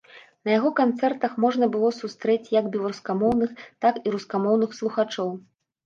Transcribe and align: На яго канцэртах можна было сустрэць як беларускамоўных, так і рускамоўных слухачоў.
На 0.47 0.53
яго 0.53 0.71
канцэртах 0.79 1.35
можна 1.45 1.67
было 1.77 1.93
сустрэць 1.99 2.51
як 2.59 2.73
беларускамоўных, 2.79 3.49
так 3.87 4.05
і 4.05 4.19
рускамоўных 4.19 4.69
слухачоў. 4.83 5.29